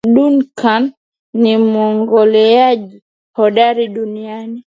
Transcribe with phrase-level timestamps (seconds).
[0.13, 0.83] Duncan
[1.41, 2.95] ni mwogeleaji
[3.37, 4.59] hodari duniani.